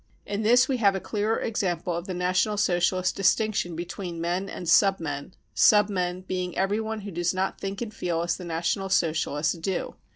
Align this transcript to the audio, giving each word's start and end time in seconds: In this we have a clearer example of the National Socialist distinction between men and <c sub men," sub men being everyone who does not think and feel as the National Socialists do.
In 0.25 0.41
this 0.41 0.67
we 0.67 0.77
have 0.77 0.95
a 0.95 0.99
clearer 0.99 1.37
example 1.39 1.93
of 1.95 2.07
the 2.07 2.15
National 2.15 2.57
Socialist 2.57 3.15
distinction 3.15 3.75
between 3.75 4.19
men 4.19 4.49
and 4.49 4.67
<c 4.67 4.73
sub 4.73 4.99
men," 4.99 5.35
sub 5.53 5.89
men 5.89 6.21
being 6.21 6.57
everyone 6.57 7.01
who 7.01 7.11
does 7.11 7.35
not 7.35 7.61
think 7.61 7.83
and 7.83 7.93
feel 7.93 8.23
as 8.23 8.35
the 8.35 8.43
National 8.45 8.89
Socialists 8.89 9.53
do. 9.53 9.93